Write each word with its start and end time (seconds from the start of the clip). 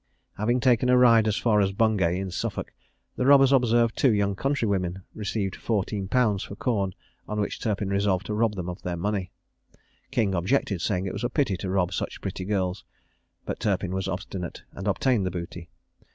Having 0.39 0.61
taken 0.61 0.89
a 0.89 0.97
ride 0.97 1.27
as 1.27 1.37
far 1.37 1.61
as 1.61 1.73
Bungay, 1.73 2.17
in 2.17 2.31
Suffolk, 2.31 2.73
the 3.17 3.27
robbers 3.27 3.51
observed 3.51 3.95
two 3.95 4.11
young 4.11 4.35
countrywomen 4.35 5.03
receive 5.13 5.53
fourteen 5.53 6.07
pounds 6.07 6.41
for 6.41 6.55
corn, 6.55 6.95
on 7.27 7.39
which 7.39 7.59
Turpin 7.59 7.89
resolved 7.91 8.25
to 8.25 8.33
rob 8.33 8.55
them 8.55 8.67
of 8.67 8.81
the 8.81 8.97
money. 8.97 9.29
King 10.09 10.33
objected, 10.33 10.81
saying 10.81 11.05
it 11.05 11.13
was 11.13 11.23
a 11.23 11.29
pity 11.29 11.55
to 11.57 11.69
rob 11.69 11.93
such 11.93 12.19
pretty 12.19 12.45
girls: 12.45 12.83
but 13.45 13.59
Turpin 13.59 13.93
was 13.93 14.07
obstinate, 14.07 14.63
and 14.71 14.87
obtained 14.87 15.23
the 15.23 15.29
booty. 15.29 15.69